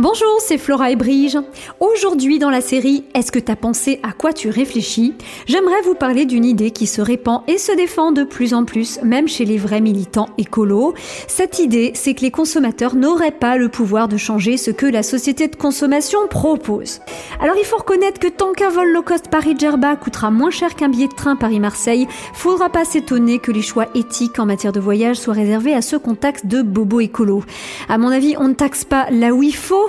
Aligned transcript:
Bonjour, 0.00 0.36
c'est 0.38 0.58
Flora 0.58 0.92
et 0.92 0.96
Brige. 0.96 1.36
Aujourd'hui 1.80 2.38
dans 2.38 2.50
la 2.50 2.60
série 2.60 3.02
Est-ce 3.14 3.32
que 3.32 3.40
t'as 3.40 3.56
pensé 3.56 3.98
à 4.04 4.12
quoi 4.12 4.32
tu 4.32 4.48
réfléchis? 4.48 5.12
J'aimerais 5.46 5.82
vous 5.82 5.96
parler 5.96 6.24
d'une 6.24 6.44
idée 6.44 6.70
qui 6.70 6.86
se 6.86 7.02
répand 7.02 7.42
et 7.48 7.58
se 7.58 7.72
défend 7.72 8.12
de 8.12 8.22
plus 8.22 8.54
en 8.54 8.64
plus, 8.64 9.00
même 9.02 9.26
chez 9.26 9.44
les 9.44 9.58
vrais 9.58 9.80
militants 9.80 10.28
écolos. 10.38 10.94
Cette 11.26 11.58
idée, 11.58 11.90
c'est 11.96 12.14
que 12.14 12.20
les 12.20 12.30
consommateurs 12.30 12.94
n'auraient 12.94 13.32
pas 13.32 13.56
le 13.56 13.70
pouvoir 13.70 14.06
de 14.06 14.16
changer 14.16 14.56
ce 14.56 14.70
que 14.70 14.86
la 14.86 15.02
société 15.02 15.48
de 15.48 15.56
consommation 15.56 16.28
propose. 16.30 17.00
Alors 17.40 17.56
il 17.58 17.64
faut 17.64 17.78
reconnaître 17.78 18.20
que 18.20 18.28
tant 18.28 18.52
qu'un 18.52 18.70
vol 18.70 18.92
low 18.92 19.02
cost 19.02 19.26
Paris-Djerba 19.28 19.96
coûtera 19.96 20.30
moins 20.30 20.52
cher 20.52 20.76
qu'un 20.76 20.90
billet 20.90 21.08
de 21.08 21.14
train 21.14 21.34
Paris-Marseille, 21.34 22.06
faudra 22.34 22.68
pas 22.68 22.84
s'étonner 22.84 23.40
que 23.40 23.50
les 23.50 23.62
choix 23.62 23.86
éthiques 23.96 24.38
en 24.38 24.46
matière 24.46 24.72
de 24.72 24.78
voyage 24.78 25.16
soient 25.16 25.34
réservés 25.34 25.74
à 25.74 25.82
ceux 25.82 25.98
qu'on 25.98 26.14
taxe 26.14 26.46
de 26.46 26.62
bobo 26.62 27.00
écolo. 27.00 27.42
À 27.88 27.98
mon 27.98 28.10
avis, 28.10 28.36
on 28.38 28.46
ne 28.46 28.54
taxe 28.54 28.84
pas 28.84 29.10
là 29.10 29.32
où 29.34 29.42
il 29.42 29.56
faut, 29.56 29.87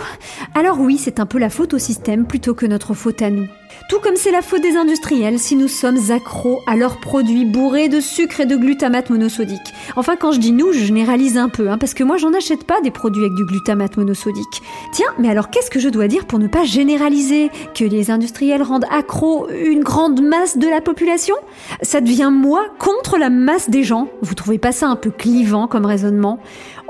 alors 0.56 0.80
oui, 0.80 0.98
c'est 0.98 1.20
un 1.20 1.26
peu 1.26 1.40
la 1.40 1.50
faute 1.50 1.74
au 1.74 1.80
système 1.80 2.26
plutôt 2.26 2.54
que 2.54 2.66
notre 2.66 2.94
faute 2.94 3.22
à 3.22 3.30
nous. 3.30 3.48
Tout 3.90 4.00
comme 4.00 4.16
c'est 4.16 4.32
la 4.32 4.42
faute 4.42 4.62
des 4.62 4.76
industriels 4.76 5.40
si 5.40 5.56
nous 5.56 5.68
sommes 5.68 6.12
accros 6.12 6.62
à 6.68 6.76
leurs 6.76 7.00
produits 7.00 7.46
bourrés 7.46 7.90
de 7.90 8.00
sucre 8.00 8.42
et 8.42 8.46
de 8.46 8.56
glutamate 8.56 9.10
monosodique. 9.10 9.74
Enfin, 9.96 10.16
quand 10.16 10.32
je 10.32 10.40
dis 10.40 10.52
nous, 10.52 10.72
je 10.72 10.80
généralise 10.80 11.38
un 11.38 11.50
peu, 11.50 11.70
hein, 11.70 11.78
parce 11.78 11.94
que 11.94 12.04
moi 12.04 12.18
j'en 12.18 12.34
achète 12.34 12.66
pas 12.66 12.82
des 12.82 12.92
produits 12.92 13.24
avec 13.24 13.36
du 13.36 13.46
glutamate 13.46 13.98
monosodique. 13.98 14.62
Tiens, 14.92 15.08
mais 15.18 15.30
alors 15.30 15.50
qu'est-ce 15.50 15.72
que 15.72 15.80
je 15.80 15.90
dois 15.90 16.08
dire 16.08 16.26
pour 16.26 16.40
ne 16.40 16.48
pas 16.48 16.64
généraliser 16.64 17.50
Que 17.74 17.84
les 17.84 18.12
industriels 18.12 18.62
rendent 18.62 18.86
accro 18.92 19.50
une 19.50 19.84
grande 19.84 20.22
masse 20.22 20.58
de 20.58 20.68
la 20.68 20.82
population? 20.82 21.36
Ça 21.82 22.02
devient 22.02 22.32
moi 22.32 22.66
contre 22.78 23.18
la 23.18 23.30
masse 23.30 23.70
des 23.70 23.84
gens. 23.84 24.08
Vous 24.22 24.36
trouvez 24.36 24.60
pas 24.60 24.72
ça 24.72 24.88
un 24.88 24.96
peu 24.96 25.10
clivant 25.10 25.68
comme 25.68 25.86
raisonnement? 25.86 26.40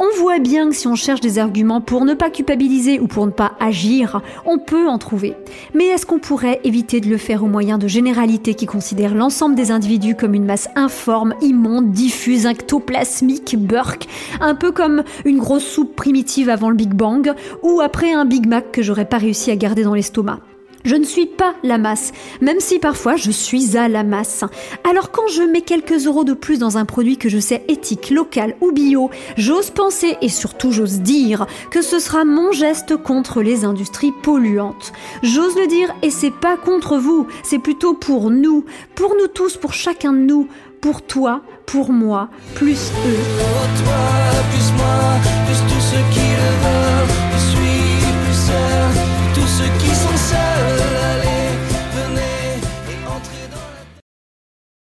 On 0.02 0.18
voit 0.18 0.40
bien 0.40 0.70
que 0.70 0.76
si 0.76 0.88
on 0.88 0.96
cherche 0.96 1.20
des 1.20 1.40
arguments 1.40 1.82
pour 1.82 2.06
ne 2.06 2.14
pas 2.14 2.30
culpabiliser 2.30 3.02
ou 3.02 3.08
pour 3.08 3.26
ne 3.26 3.32
pas 3.32 3.52
agir, 3.60 4.22
on 4.46 4.58
peut 4.58 4.88
en 4.88 4.98
trouver. 4.98 5.36
Mais 5.74 5.88
est-ce 5.88 6.06
qu'on 6.06 6.20
pourrait 6.20 6.62
éviter 6.70 7.02
de 7.02 7.10
le 7.10 7.18
faire 7.18 7.44
au 7.44 7.48
moyen 7.48 7.80
de 7.80 7.88
généralités 7.88 8.54
qui 8.54 8.68
considèrent 8.68 9.16
l'ensemble 9.16 9.56
des 9.56 9.72
individus 9.72 10.14
comme 10.14 10.36
une 10.36 10.46
masse 10.46 10.70
informe, 10.76 11.34
immonde, 11.42 11.92
diffuse, 11.92 12.46
ectoplasmique, 12.46 13.58
burk, 13.58 14.08
un 14.40 14.54
peu 14.54 14.72
comme 14.72 15.04
une 15.26 15.40
grosse 15.40 15.66
soupe 15.66 15.96
primitive 15.96 16.48
avant 16.48 16.70
le 16.70 16.76
Big 16.76 16.94
Bang 16.94 17.34
ou 17.64 17.82
après 17.82 18.14
un 18.14 18.26
Big 18.26 18.46
Mac 18.46 18.72
que 18.72 18.84
j'aurais 18.84 19.06
pas 19.06 19.18
réussi 19.18 19.50
à 19.50 19.56
garder 19.56 19.84
dans 19.84 19.96
l'estomac. 19.96 20.42
Je 20.86 20.96
ne 20.96 21.04
suis 21.04 21.26
pas 21.26 21.56
la 21.64 21.78
masse, 21.78 22.14
même 22.40 22.60
si 22.60 22.80
parfois 22.80 23.18
je 23.18 23.32
suis 23.32 23.78
à 23.78 23.90
la 23.90 24.04
masse. 24.04 24.46
Alors 24.90 25.12
quand 25.12 25.28
je 25.28 25.42
mets 25.42 25.62
quelques 25.62 26.06
euros 26.08 26.24
de 26.24 26.34
plus 26.34 26.58
dans 26.58 26.78
un 26.78 26.86
produit 26.86 27.18
que 27.18 27.28
je 27.28 27.40
sais 27.40 27.64
éthique, 27.68 28.10
local 28.12 28.56
ou 28.62 28.72
bio, 28.72 29.10
j'ose 29.38 29.72
penser 29.72 30.18
et 30.22 30.30
surtout 30.30 30.72
j'ose 30.72 31.02
dire 31.02 31.48
que 31.70 31.82
ce 31.82 32.00
sera 32.00 32.24
mon 32.24 32.52
geste 32.52 32.96
contre 32.96 33.42
les 33.42 33.66
industries 33.66 34.14
polluantes. 34.24 34.94
J'ose 35.22 35.58
le 35.58 35.68
dire 35.68 35.94
et 36.02 36.12
c'est 36.12 36.32
pas 36.32 36.56
contre 36.56 36.98
vous, 36.98 37.28
c'est 37.44 37.60
plutôt 37.60 37.94
pour 37.94 38.30
nous, 38.30 38.64
pour 38.96 39.16
nous 39.16 39.28
tous, 39.28 39.58
pour 39.58 39.74
chacun 39.74 40.14
de 40.14 40.20
nous, 40.20 40.48
pour 40.82 41.02
toi, 41.02 41.42
pour 41.66 41.92
moi, 41.92 42.30
plus 42.56 42.92
eux. 43.06 44.49